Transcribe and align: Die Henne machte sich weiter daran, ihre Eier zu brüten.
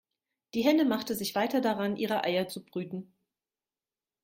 Die 0.55 0.63
Henne 0.63 0.83
machte 0.83 1.13
sich 1.13 1.35
weiter 1.35 1.61
daran, 1.61 1.95
ihre 1.95 2.23
Eier 2.23 2.47
zu 2.47 2.65
brüten. 2.65 3.13